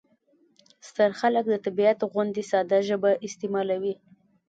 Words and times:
ستر 0.87 1.11
خلک 1.19 1.45
د 1.49 1.55
طبیعت 1.65 1.99
غوندې 2.11 2.43
ساده 2.51 2.79
ژبه 2.87 3.11
استعمالوي. 3.27 3.93